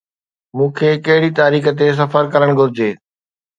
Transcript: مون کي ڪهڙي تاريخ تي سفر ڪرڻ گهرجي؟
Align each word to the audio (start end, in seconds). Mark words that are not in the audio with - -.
مون 0.55 0.69
کي 0.77 0.89
ڪهڙي 1.05 1.29
تاريخ 1.39 1.63
تي 1.77 1.87
سفر 1.99 2.23
ڪرڻ 2.33 2.49
گهرجي؟ 2.59 2.91